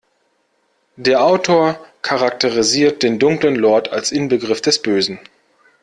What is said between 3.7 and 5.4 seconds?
als Inbegriff des Bösen.